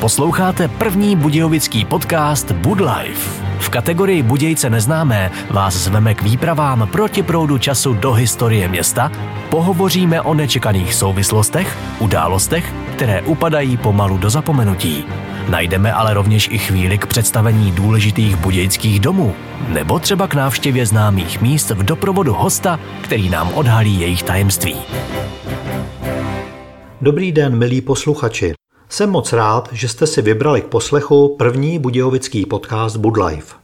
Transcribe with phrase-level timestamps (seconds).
[0.00, 3.44] Posloucháte první budějovický podcast Bud Life.
[3.58, 9.12] V kategorii Budějce neznámé vás zveme k výpravám proti proudu času do historie města,
[9.50, 15.04] pohovoříme o nečekaných souvislostech, událostech, které upadají pomalu do zapomenutí.
[15.48, 19.34] Najdeme ale rovněž i chvíli k představení důležitých budějských domů,
[19.68, 24.76] nebo třeba k návštěvě známých míst v doprovodu hosta, který nám odhalí jejich tajemství.
[27.00, 28.59] Dobrý den, milí posluchači.
[28.92, 33.54] Jsem moc rád, že jste si vybrali k poslechu první budějovický podcast Budlife.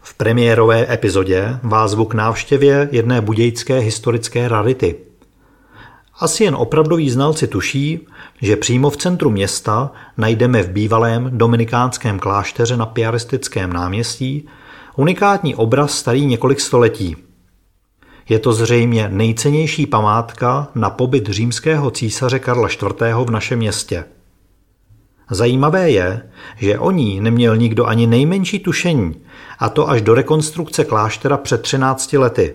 [0.00, 4.96] V premiérové epizodě vás zvu k návštěvě jedné budějské historické rarity.
[6.18, 8.06] Asi jen opravdoví znalci tuší,
[8.42, 14.48] že přímo v centru města najdeme v bývalém dominikánském klášteře na Piaristickém náměstí
[14.96, 17.16] unikátní obraz starý několik století.
[18.28, 22.92] Je to zřejmě nejcennější památka na pobyt římského císaře Karla IV.
[23.24, 24.04] v našem městě–
[25.30, 26.22] Zajímavé je,
[26.56, 29.14] že o ní neměl nikdo ani nejmenší tušení,
[29.58, 32.54] a to až do rekonstrukce kláštera před 13 lety.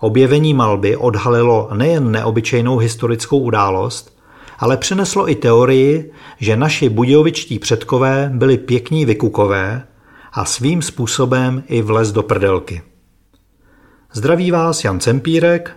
[0.00, 4.18] Objevení malby odhalilo nejen neobyčejnou historickou událost,
[4.58, 9.86] ale přineslo i teorii, že naši budějovičtí předkové byli pěkní vykukové
[10.32, 12.82] a svým způsobem i vlez do prdelky.
[14.12, 15.76] Zdraví vás Jan Cempírek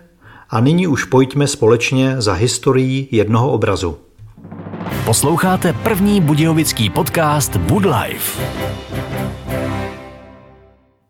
[0.50, 3.98] a nyní už pojďme společně za historií jednoho obrazu.
[5.04, 8.42] Posloucháte první budějovický podcast Bud Life.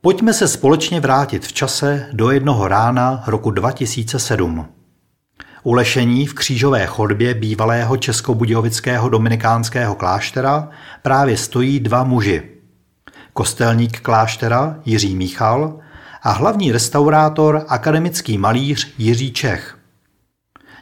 [0.01, 4.67] Pojďme se společně vrátit v čase do jednoho rána roku 2007.
[5.63, 10.69] U lešení v křížové chodbě bývalého českobudějovického dominikánského kláštera
[11.03, 12.43] právě stojí dva muži.
[13.33, 15.79] Kostelník kláštera Jiří Michal
[16.23, 19.77] a hlavní restaurátor akademický malíř Jiří Čech–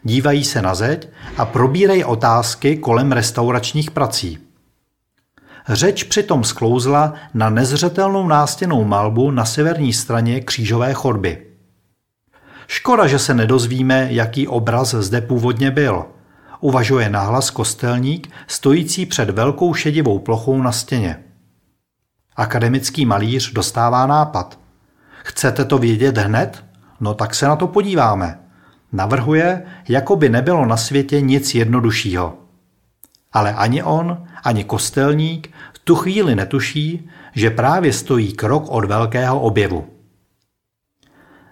[0.03, 4.39] dívají se na zeď a probírají otázky kolem restauračních prací.
[5.69, 11.47] Řeč přitom sklouzla na nezřetelnou nástěnou malbu na severní straně křížové chodby.
[12.67, 16.05] Škoda, že se nedozvíme, jaký obraz zde původně byl.
[16.61, 21.25] Uvažuje nahlas kostelník, stojící před velkou šedivou plochou na stěně.
[22.37, 24.59] Akademický malíř dostává nápad.
[25.25, 26.65] Chcete to vědět hned?
[27.01, 28.39] No tak se na to podíváme.
[28.93, 32.39] Navrhuje, jako by nebylo na světě nic jednoduššího.
[33.33, 39.41] Ale ani on, ani kostelník v tu chvíli netuší, že právě stojí krok od velkého
[39.41, 39.87] objevu.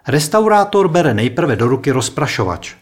[0.09, 2.75] Restaurátor bere nejprve do ruky rozprašovač.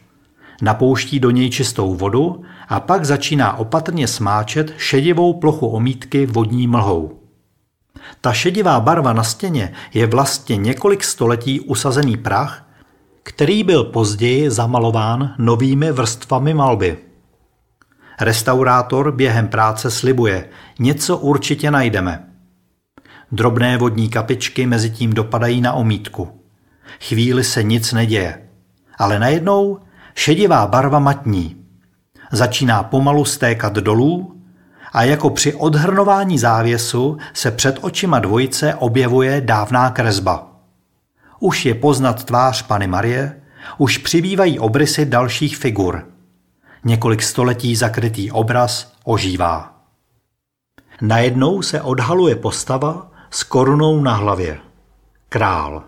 [0.62, 7.20] Napouští do něj čistou vodu a pak začíná opatrně smáčet šedivou plochu omítky vodní mlhou.
[8.20, 12.63] Ta šedivá barva na stěně je vlastně několik století usazený prach,
[13.24, 16.98] který byl později zamalován novými vrstvami malby.
[18.20, 20.48] Restaurátor během práce slibuje,
[20.78, 22.28] něco určitě najdeme.
[23.32, 26.40] Drobné vodní kapičky mezi tím dopadají na omítku.
[27.00, 28.48] Chvíli se nic neděje,
[28.98, 29.78] ale najednou
[30.14, 31.56] šedivá barva matní.
[32.32, 34.34] Začíná pomalu stékat dolů
[34.92, 40.53] a jako při odhrnování závěsu se před očima dvojice objevuje dávná kresba.
[41.44, 43.40] Už je poznat tvář Pany Marie,
[43.78, 46.06] už přibývají obrysy dalších figur.
[46.84, 49.80] Několik století zakrytý obraz ožívá.
[51.00, 54.58] Najednou se odhaluje postava s korunou na hlavě.
[55.28, 55.84] Král.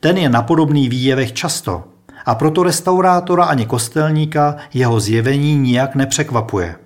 [0.00, 1.84] Ten je na podobný výjevech často
[2.26, 6.76] a proto restaurátora ani kostelníka jeho zjevení nijak nepřekvapuje.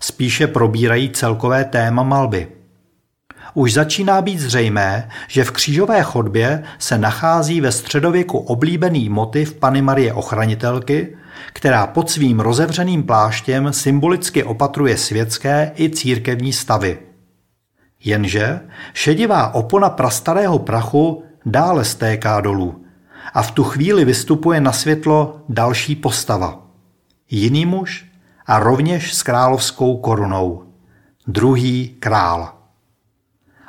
[0.00, 2.48] Spíše probírají celkové téma malby–
[3.54, 9.82] už začíná být zřejmé, že v křížové chodbě se nachází ve středověku oblíbený motiv Pany
[9.82, 11.16] Marie Ochranitelky,
[11.52, 16.98] která pod svým rozevřeným pláštěm symbolicky opatruje světské i církevní stavy.
[18.04, 18.60] Jenže
[18.92, 22.84] šedivá opona prastarého prachu dále stéká dolů
[23.34, 26.66] a v tu chvíli vystupuje na světlo další postava.
[27.30, 28.06] Jiný muž
[28.46, 30.62] a rovněž s královskou korunou.
[31.26, 32.53] Druhý král.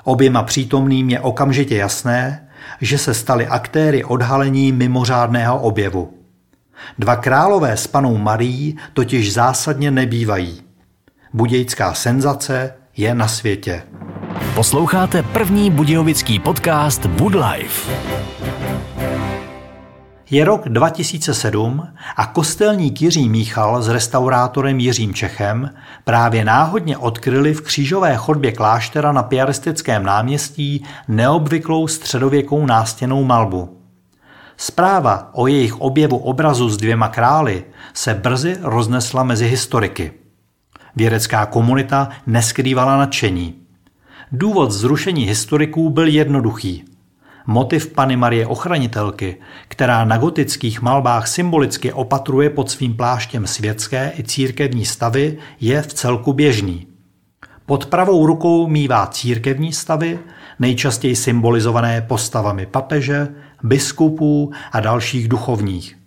[0.06, 2.48] Oběma přítomným je okamžitě jasné,
[2.82, 6.14] že se stali aktéry odhalení mimořádného objevu.
[7.00, 10.62] Dva králové s panou Marí totiž zásadně nebývají.
[11.34, 13.84] Budějská senzace je na světě.
[14.56, 17.92] Posloucháte první budějovický podcast Bud Life.
[20.30, 25.70] Je rok 2007 a kostelník Jiří Míchal s restaurátorem Jiřím Čechem
[26.04, 33.82] právě náhodně odkryli v křížové chodbě kláštera na Piaristickém náměstí neobvyklou středověkou nástěnou malbu.
[34.58, 37.64] Zpráva o jejich objevu obrazu s dvěma krály
[37.94, 40.12] se brzy roznesla mezi historiky.
[40.96, 43.56] Vědecká komunita neskrývala nadšení.
[44.32, 46.95] Důvod zrušení historiků byl jednoduchý.
[47.48, 49.38] Motiv Pany Marie Ochranitelky,
[49.68, 55.94] která na gotických malbách symbolicky opatruje pod svým pláštěm světské i církevní stavy, je v
[55.94, 56.88] celku běžný.
[57.66, 60.20] Pod pravou rukou mívá církevní stavy,
[60.60, 63.28] nejčastěji symbolizované postavami papeže,
[63.64, 65.98] biskupů a dalších duchovních.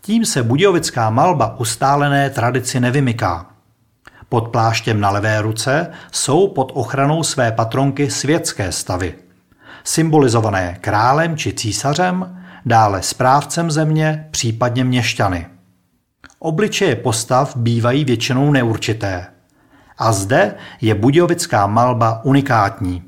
[0.00, 3.46] Tím se budějovická malba ustálené tradici nevymyká.
[4.28, 9.25] Pod pláštěm na levé ruce jsou pod ochranou své patronky světské stavy.
[9.86, 15.46] Symbolizované králem či císařem, dále správcem země, případně měšťany.
[16.38, 19.26] Obličeje postav bývají většinou neurčité.
[19.98, 23.02] A zde je budějovická malba unikátní.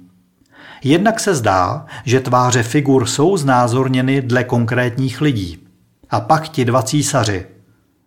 [0.84, 5.66] Jednak se zdá, že tváře figur jsou znázorněny dle konkrétních lidí.
[6.10, 7.46] A pak ti dva císaři.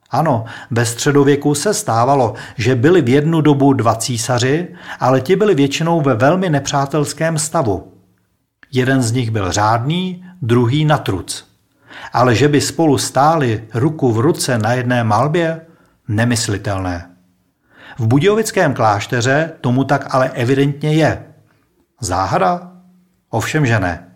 [0.09, 4.67] Ano, ve středověku se stávalo, že byli v jednu dobu dva císaři,
[4.99, 7.90] ale ti byli většinou ve velmi nepřátelském stavu.
[8.71, 11.51] Jeden z nich byl řádný, druhý natruc.
[12.13, 15.61] Ale že by spolu stáli ruku v ruce na jedné malbě,
[16.07, 17.09] nemyslitelné.
[17.99, 21.23] V Budějovickém klášteře tomu tak ale evidentně je.
[22.01, 22.71] Záhada?
[23.29, 24.07] Ovšem, že ne.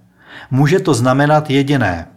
[0.51, 2.07] Může to znamenat jediné.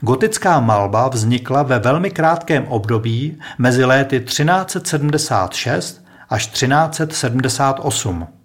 [0.00, 8.37] Gotická malba vznikla ve velmi krátkém období mezi léty 1376 až 1378.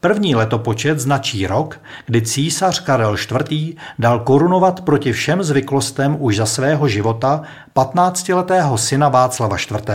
[0.00, 3.76] První letopočet značí rok, kdy císař Karel IV.
[3.98, 7.42] dal korunovat proti všem zvyklostem už za svého života
[7.74, 9.90] 15-letého syna Václava IV.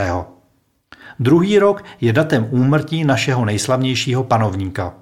[1.20, 4.94] Druhý rok je datem úmrtí našeho nejslavnějšího panovníka.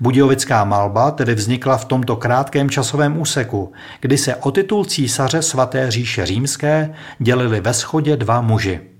[0.00, 5.90] Budějovická malba tedy vznikla v tomto krátkém časovém úseku, kdy se o titul císaře svaté
[5.90, 8.91] říše římské dělili ve schodě dva muži.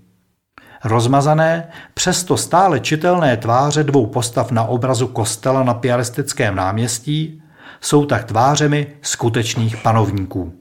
[0.85, 7.43] Rozmazané, přesto stále čitelné tváře dvou postav na obrazu kostela na Piaristickém náměstí
[7.81, 10.55] jsou tak tvářemi skutečných panovníků.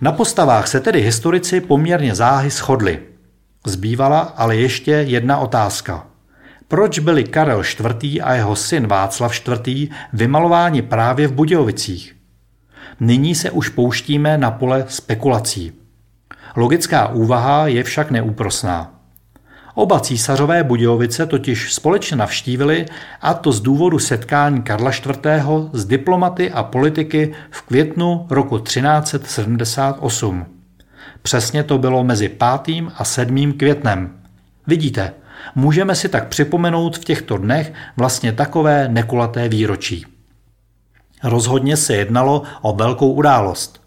[0.00, 3.02] Na postavách se tedy historici poměrně záhy shodli.
[3.66, 6.06] Zbývala ale ještě jedna otázka–
[6.70, 8.20] proč byli Karel IV.
[8.22, 9.90] a jeho syn Václav IV.
[10.12, 12.16] vymalováni právě v Budějovicích?
[13.00, 15.72] Nyní se už pouštíme na pole spekulací.
[16.56, 18.94] Logická úvaha je však neúprosná.
[19.74, 22.86] Oba císařové Budějovice totiž společně navštívili
[23.20, 25.18] a to z důvodu setkání Karla IV.
[25.72, 30.46] s diplomaty a politiky v květnu roku 1378.
[31.22, 32.82] Přesně to bylo mezi 5.
[32.96, 33.52] a 7.
[33.52, 34.20] květnem.
[34.66, 35.12] Vidíte,
[35.54, 40.06] Můžeme si tak připomenout v těchto dnech vlastně takové nekulaté výročí.
[41.24, 43.82] Rozhodně se jednalo o velkou událost.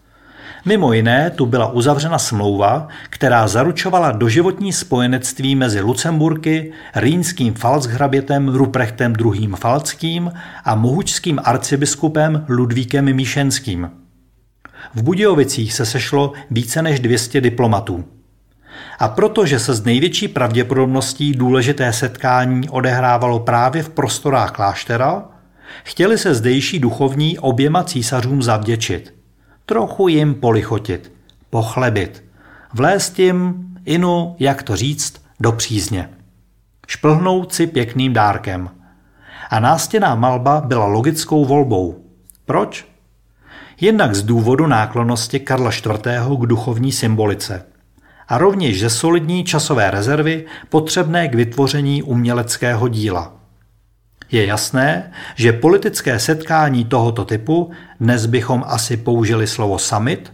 [0.66, 9.14] Mimo jiné tu byla uzavřena smlouva, která zaručovala doživotní spojenectví mezi Lucemburky, rýnským falchrabětem Ruprechtem
[9.24, 9.48] II.
[9.56, 10.32] Falckým
[10.64, 13.90] a mohučským arcibiskupem Ludvíkem Míšenským.
[14.94, 18.04] V Budějovicích se sešlo více než 200 diplomatů.
[18.98, 25.24] A protože se z největší pravděpodobností důležité setkání odehrávalo právě v prostorách kláštera,
[25.84, 29.23] chtěli se zdejší duchovní oběma císařům zavděčit.
[29.66, 31.12] Trochu jim polichotit,
[31.50, 32.24] pochlebit,
[32.72, 36.10] vlézt jim, inu, jak to říct, do přízně.
[36.86, 38.70] Šplhnout si pěkným dárkem.
[39.50, 42.04] A nástěná malba byla logickou volbou.
[42.44, 42.88] Proč?
[43.80, 46.38] Jednak z důvodu náklonosti Karla IV.
[46.40, 47.66] k duchovní symbolice–
[48.28, 53.32] a rovněž ze solidní časové rezervy potřebné k vytvoření uměleckého díla.
[54.34, 60.32] Je jasné, že politické setkání tohoto typu, dnes bychom asi použili slovo summit,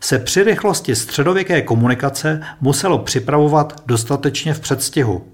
[0.00, 5.24] se při rychlosti středověké komunikace muselo připravovat dostatečně v předstihu.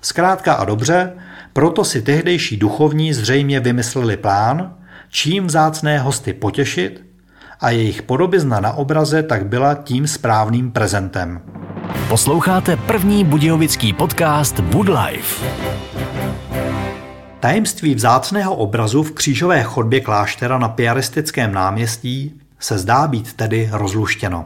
[0.00, 1.12] Zkrátka a dobře,
[1.52, 4.74] proto si tehdejší duchovní zřejmě vymysleli plán,
[5.08, 7.04] čím vzácné hosty potěšit
[7.60, 11.40] a jejich podobizna na obraze tak byla tím správným prezentem.
[12.08, 15.46] Posloucháte první budějovický podcast Bud Life.
[17.42, 24.44] Tajemství vzácného obrazu v křížové chodbě kláštera na Piaristickém náměstí se zdá být tedy rozluštěno.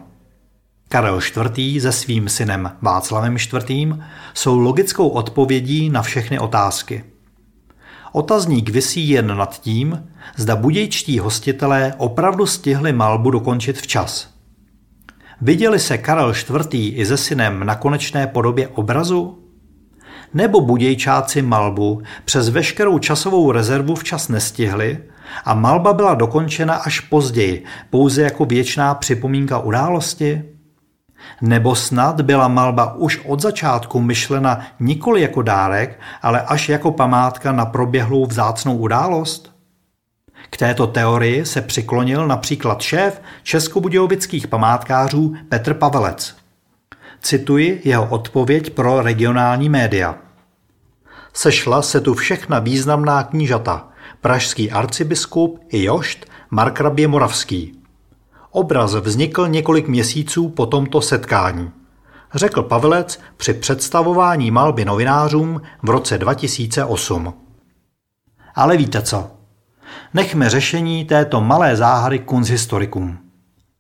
[0.89, 1.83] Karel IV.
[1.83, 3.93] se svým synem Václavem IV.
[4.35, 7.05] jsou logickou odpovědí na všechny otázky–
[8.13, 14.31] Otazník visí jen nad tím, zda budějčtí hostitelé opravdu stihli malbu dokončit včas.
[15.41, 16.67] Viděli se Karel IV.
[16.73, 19.46] i se synem na konečné podobě obrazu?
[20.35, 24.99] Nebo budějčáci malbu přes veškerou časovou rezervu včas nestihli
[25.45, 30.45] a malba byla dokončena až později, pouze jako věčná připomínka události?
[31.41, 37.53] Nebo snad byla malba už od začátku myšlena nikoli jako dárek, ale až jako památka
[37.53, 39.57] na proběhlou vzácnou událost?
[40.51, 46.46] K této teorii se přiklonil například šéf českobudějovických památkářů Petr Pavelec.
[47.21, 50.15] Cituji jeho odpověď pro regionální média.
[51.33, 53.89] Sešla se tu všechna významná knížata,
[54.21, 57.83] pražský arcibiskup i jošt Markrabě Moravský.
[58.51, 61.71] Obraz vznikl několik měsíců po tomto setkání.
[62.35, 67.35] Řekl Pavelec při představování malby novinářům v roce 2008.
[68.55, 69.31] Ale víte co?
[70.15, 73.26] Nechme řešení této malé záhady kunzhistorikům.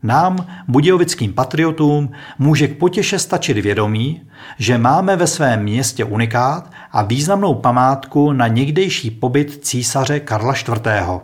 [0.06, 4.22] Nám, budějovickým patriotům, může k potěše stačit vědomí,
[4.58, 11.22] že máme ve svém městě unikát a významnou památku na někdejší pobyt císaře Karla IV.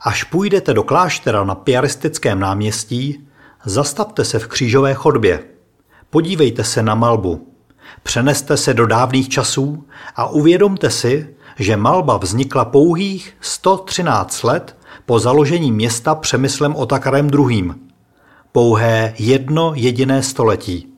[0.00, 3.26] Až půjdete do kláštera na Piaristickém náměstí,
[3.64, 5.40] zastavte se v křížové chodbě.
[6.10, 7.52] Podívejte se na malbu.
[8.02, 9.84] Přeneste se do dávných časů
[10.16, 17.70] a uvědomte si, že malba vznikla pouhých 113 let po založení města Přemyslem Otakarem II.
[18.52, 20.92] Pouhé jedno jediné století.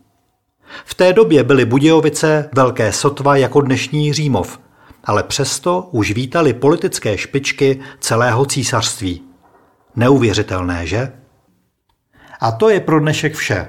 [0.85, 4.61] V té době byly Budějovice velké sotva jako dnešní Římov,
[5.05, 9.23] ale přesto už vítali politické špičky celého císařství.
[9.97, 11.13] Neuvěřitelné, že?
[12.41, 13.69] A to je pro dnešek vše.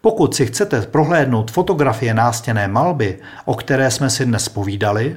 [0.00, 5.16] Pokud si chcete prohlédnout fotografie nástěné malby, o které jsme si dnes povídali,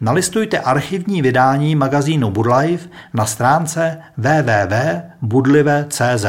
[0.00, 6.26] Nalistujte archivní vydání magazínu Budlife na stránce www.budlive.cz.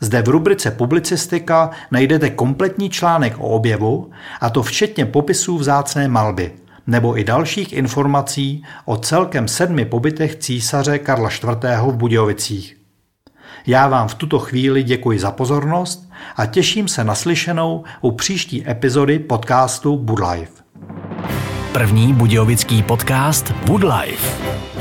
[0.00, 4.10] Zde v rubrice Publicistika najdete kompletní článek o objevu,
[4.40, 6.52] a to včetně popisů vzácné malby,
[6.86, 11.42] nebo i dalších informací o celkem sedmi pobytech císaře Karla IV.
[11.82, 12.76] v Budějovicích.
[13.66, 18.70] Já vám v tuto chvíli děkuji za pozornost a těším se na slyšenou u příští
[18.70, 20.67] epizody podcastu Budlife.
[21.78, 24.77] První budějovický podcast Woodlife.